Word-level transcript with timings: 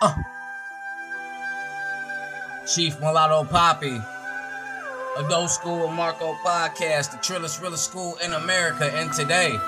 Uh. 0.00 0.14
Chief 2.66 3.00
Mulatto 3.00 3.44
Poppy. 3.44 4.00
Adult 5.16 5.50
School 5.50 5.88
Marco 5.88 6.34
Podcast, 6.44 7.10
the 7.10 7.16
trillest, 7.16 7.60
realest 7.60 7.90
school 7.90 8.16
in 8.24 8.34
America, 8.34 8.84
and 8.94 9.12
today. 9.12 9.58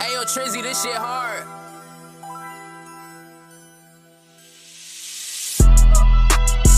Hey 0.00 0.12
yo, 0.12 0.22
Trizzy, 0.22 0.62
this 0.62 0.84
shit 0.84 0.94
hard. 0.94 1.42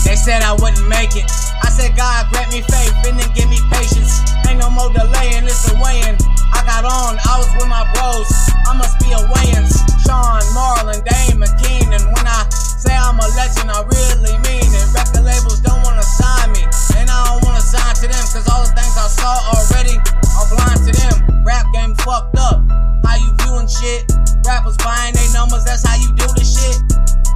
They 0.03 0.15
said 0.15 0.41
I 0.41 0.53
wouldn't 0.59 0.87
make 0.87 1.15
it. 1.15 1.29
I 1.61 1.69
said, 1.69 1.95
God, 1.95 2.31
grant 2.31 2.51
me 2.51 2.61
faith 2.61 2.95
and 3.05 3.19
then 3.19 3.31
give 3.35 3.47
me 3.49 3.59
patience. 3.69 4.21
Ain't 4.47 4.57
no 4.57 4.71
more 4.71 4.91
delaying, 4.91 5.43
it's 5.43 5.71
a 5.71 5.75
weighing. 5.79 6.17
I 6.53 6.63
got 6.65 6.85
on, 6.85 7.17
I 7.21 7.33
was 7.37 7.49
with 7.57 7.69
my 7.69 7.85
bros. 7.93 8.29
I 8.65 8.73
must 8.77 8.99
be 8.99 9.11
a 9.13 9.21
weighings. 9.33 9.75
Sean, 10.05 10.41
Marlon, 10.53 11.01
Dame, 11.05 11.43
and 11.43 11.53
Keenan. 11.61 12.03
When 12.13 12.25
I 12.25 12.47
say 12.51 12.95
I'm 12.95 13.19
a 13.19 13.27
legend, 13.37 13.69
I 13.69 13.85
really 13.85 14.35
mean 14.45 14.69
it. 14.73 14.87
Record 14.93 15.25
labels 15.25 15.59
don't 15.61 15.81
wanna 15.83 16.03
sign 16.03 16.51
me. 16.53 16.63
And 16.97 17.09
I 17.09 17.17
don't 17.29 17.45
wanna 17.45 17.61
sign 17.61 17.95
to 18.01 18.07
them, 18.09 18.25
cause 18.33 18.47
all 18.49 18.65
the 18.65 18.73
things 18.73 18.95
I 18.97 19.07
saw 19.07 19.33
already 19.53 19.97
are 20.37 20.47
blind 20.49 20.81
to 20.87 20.93
them. 20.93 21.43
Rap 21.45 21.65
game 21.73 21.95
fucked 22.01 22.37
up. 22.37 22.61
How 23.05 23.15
you 23.17 23.31
viewing 23.45 23.67
shit? 23.67 24.09
Rappers 24.45 24.77
buying 24.77 25.13
they 25.13 25.29
numbers, 25.33 25.65
that's 25.65 25.85
how 25.85 25.95
you 25.95 26.09
do 26.15 26.27
the 26.33 26.45
shit. 26.45 26.81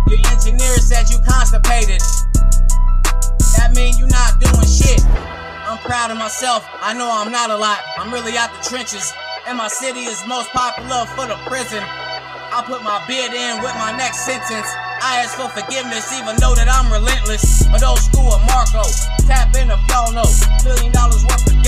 Your 0.10 0.20
engineer 0.32 0.78
said 0.82 1.10
you 1.10 1.18
constipated. 1.26 2.02
That 3.58 3.74
mean 3.76 3.98
you 3.98 4.08
not 4.08 4.40
doing 4.40 4.68
shit. 4.68 5.02
Proud 5.84 6.12
of 6.12 6.18
myself. 6.18 6.64
I 6.80 6.96
know 6.96 7.12
I'm 7.12 7.32
not 7.32 7.52
a 7.52 7.58
lot. 7.58 7.84
I'm 8.00 8.08
really 8.12 8.38
out 8.40 8.56
the 8.56 8.64
trenches. 8.64 9.12
And 9.48 9.58
my 9.58 9.68
city 9.68 10.08
is 10.08 10.24
most 10.26 10.50
popular 10.56 11.04
for 11.12 11.28
the 11.28 11.36
prison. 11.44 11.84
I 11.84 12.64
put 12.64 12.84
my 12.88 13.04
bid 13.04 13.36
in 13.36 13.60
with 13.60 13.76
my 13.76 13.92
next 13.98 14.24
sentence. 14.24 14.70
I 15.04 15.20
ask 15.20 15.36
for 15.36 15.52
forgiveness, 15.52 16.08
even 16.16 16.40
though 16.40 16.56
that 16.56 16.72
I'm 16.72 16.88
relentless. 16.88 17.68
Adult 17.68 18.00
school 18.00 18.32
of 18.32 18.40
Marco. 18.48 18.88
Tap 19.28 19.52
in 19.60 19.68
the 19.68 19.78
flow 19.92 20.08
note. 20.16 20.32
Oh, 20.32 20.64
million 20.64 20.96
dollars 20.96 21.28
worth 21.28 21.52
of 21.52 21.60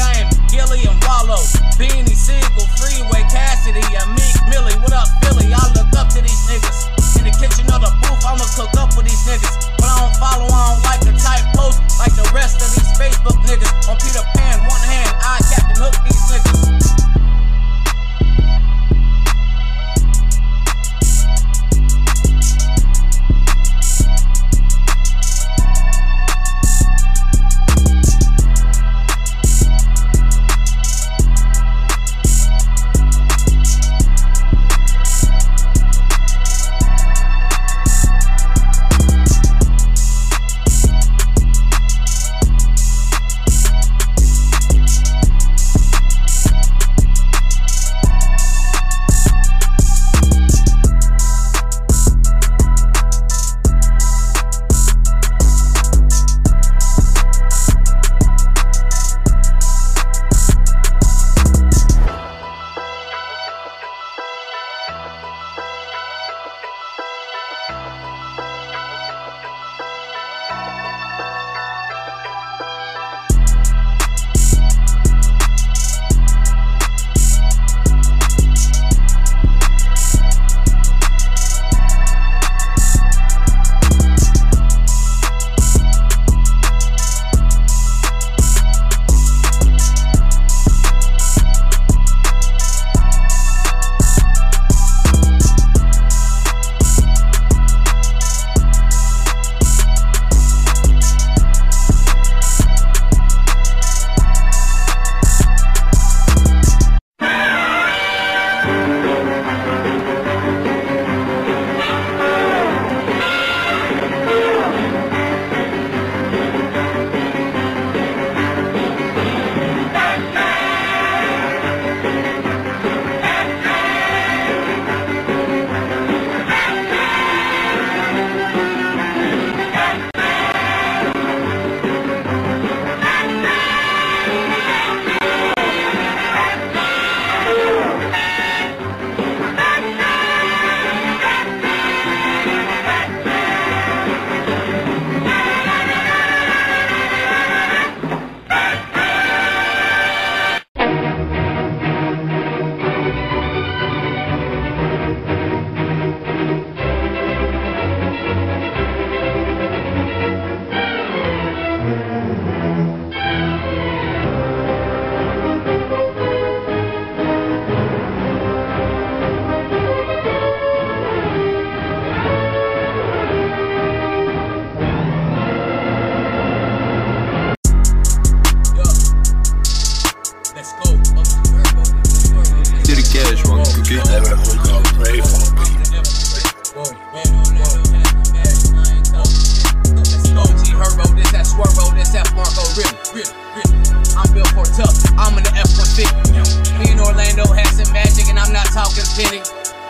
talking 198.75 199.07
penny. 199.16 199.39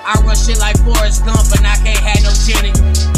I 0.05 0.13
run 0.21 0.37
shit 0.37 0.61
like 0.61 0.77
Forrest 0.85 1.25
Gump, 1.25 1.49
and 1.57 1.65
I 1.65 1.73
can't 1.81 1.97
have 2.05 2.21
no 2.21 2.29
chinny. 2.45 2.69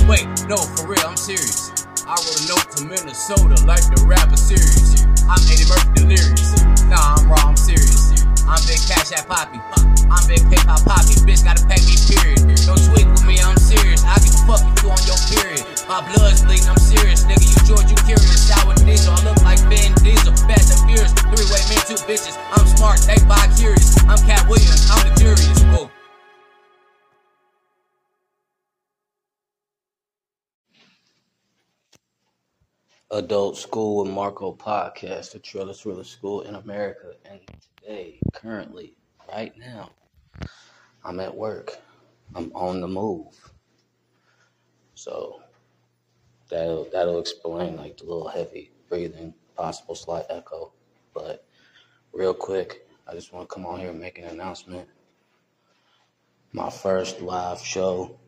Wait, 0.07 0.23
no, 0.47 0.55
for 0.55 0.87
real, 0.87 1.03
I'm 1.03 1.19
serious. 1.19 1.75
I 2.07 2.15
wrote 2.15 2.39
a 2.39 2.43
note 2.47 2.67
to 2.79 2.87
Minnesota 2.87 3.59
like 3.67 3.83
the 3.91 3.99
rapper 4.07 4.39
serious. 4.39 5.03
I'm 5.27 5.43
Eddie 5.51 5.67
Murphy 5.67 5.91
delirious. 6.07 6.55
Nah, 6.87 7.19
I'm 7.19 7.27
raw, 7.27 7.51
I'm 7.51 7.59
serious. 7.59 8.15
I'm 8.47 8.63
big 8.63 8.79
cash 8.87 9.11
at 9.11 9.27
Poppy. 9.27 9.59
I'm 10.07 10.23
big 10.31 10.39
PayPal 10.47 10.79
Poppy. 10.87 11.19
Bitch 11.27 11.43
gotta 11.43 11.59
pay 11.67 11.83
me, 11.83 11.99
period. 12.07 12.47
Don't 12.63 12.79
tweak 12.87 13.11
with 13.11 13.27
me, 13.27 13.35
I'm 13.43 13.59
serious. 13.59 14.07
I 14.07 14.15
give 14.23 14.39
a 14.39 14.47
fuck 14.47 14.63
if 14.63 14.79
you 14.79 14.87
on 14.87 15.03
your 15.03 15.19
period. 15.27 15.67
My 15.91 15.99
blood's 15.99 16.47
bleeding, 16.47 16.71
I'm 16.71 16.79
serious. 16.79 17.27
Nigga, 17.27 17.43
you 17.43 17.59
George, 17.67 17.91
you 17.91 17.99
curious. 18.07 18.39
Sour 18.47 18.71
diesel, 18.87 19.19
I 19.19 19.19
look 19.27 19.43
like 19.43 19.59
Vin 19.67 19.91
Diesel. 19.99 20.31
Adult 33.11 33.55
School 33.55 34.03
with 34.03 34.13
Marco 34.13 34.51
podcast, 34.51 35.31
the 35.31 35.39
trillest 35.39 35.85
realest 35.85 36.11
school 36.11 36.41
in 36.41 36.55
America. 36.55 37.13
And 37.23 37.39
today, 37.79 38.19
currently, 38.33 38.95
right 39.31 39.53
now, 39.57 39.91
I'm 41.05 41.21
at 41.21 41.33
work. 41.33 41.77
I'm 42.35 42.51
on 42.53 42.81
the 42.81 42.87
move. 42.87 43.53
So 44.95 45.41
that'll 46.49 46.89
that'll 46.91 47.19
explain 47.19 47.77
like 47.77 47.95
the 47.95 48.03
little 48.03 48.27
heavy 48.27 48.71
breathing, 48.89 49.33
possible 49.55 49.95
slight 49.95 50.25
echo. 50.29 50.73
But 51.13 51.45
real 52.11 52.33
quick, 52.33 52.89
I 53.07 53.13
just 53.13 53.31
want 53.31 53.47
to 53.47 53.55
come 53.55 53.65
on 53.65 53.79
here 53.79 53.91
and 53.91 54.01
make 54.01 54.19
an 54.19 54.25
announcement. 54.25 54.85
My 56.51 56.69
first 56.69 57.21
live 57.21 57.61
show 57.61 58.19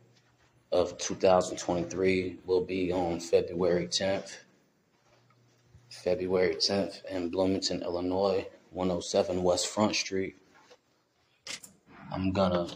of 0.72 0.98
2023 0.98 2.40
will 2.46 2.64
be 2.64 2.94
on 2.94 3.20
February 3.20 3.88
10th. 3.88 4.38
February 5.90 6.56
10th 6.56 7.04
in 7.06 7.30
Bloomington, 7.30 7.82
Illinois, 7.82 8.48
107 8.72 9.42
West 9.44 9.68
Front 9.68 9.96
Street. 9.96 10.36
I'm 12.12 12.32
gonna 12.32 12.68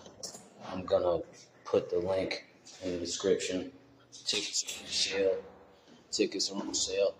I'm 0.71 0.83
gonna 0.85 1.21
put 1.65 1.89
the 1.89 1.99
link 1.99 2.45
in 2.83 2.93
the 2.93 2.97
description. 2.97 3.71
Tickets 4.25 4.63
on 4.63 4.87
sale. 4.87 5.37
Tickets 6.11 6.51
on 6.51 6.73
sale. 6.73 7.15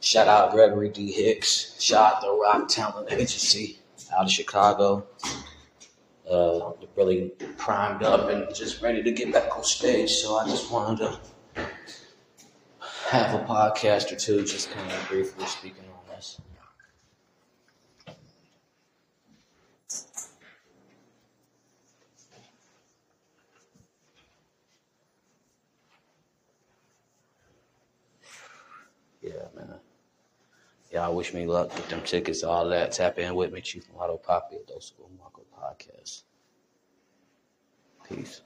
Shout 0.00 0.28
out 0.28 0.52
Gregory 0.52 0.90
D. 0.90 1.10
Hicks. 1.10 1.80
Shout 1.80 2.14
out 2.14 2.20
the 2.22 2.32
Rock 2.32 2.68
Talent 2.68 3.12
Agency 3.12 3.78
out 4.16 4.24
of 4.24 4.30
Chicago. 4.30 5.06
Uh, 6.30 6.72
really 6.94 7.30
primed 7.56 8.02
up 8.02 8.28
and 8.28 8.54
just 8.54 8.82
ready 8.82 9.02
to 9.02 9.10
get 9.10 9.32
back 9.32 9.56
on 9.56 9.64
stage. 9.64 10.10
So 10.10 10.36
I 10.36 10.46
just 10.46 10.70
wanted 10.70 10.98
to 10.98 11.20
have 13.08 13.34
a 13.34 13.42
podcast 13.44 14.12
or 14.12 14.16
two, 14.16 14.44
just 14.44 14.70
kind 14.70 14.92
of 14.92 15.08
briefly 15.08 15.46
speaking 15.46 15.84
on 15.84 16.14
this. 16.14 16.38
Yeah, 29.22 29.32
man. 29.56 29.74
Y'all 30.92 31.14
wish 31.14 31.32
me 31.32 31.46
luck 31.46 31.74
with 31.74 31.88
them 31.88 32.02
tickets, 32.02 32.42
all 32.44 32.68
that. 32.68 32.92
Tap 32.92 33.18
in 33.18 33.34
with 33.34 33.52
me, 33.52 33.62
Chief 33.62 33.88
Mulatto 33.90 34.18
Poppy 34.18 34.56
at 34.56 34.66
Those 34.66 34.84
School 34.84 35.10
Marco 35.18 35.46
Podcast. 35.58 36.24
Peace. 38.06 38.42